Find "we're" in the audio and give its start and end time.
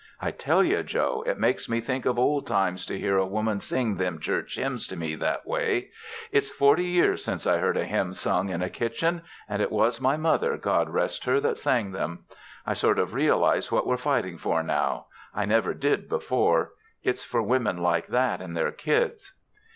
13.85-13.95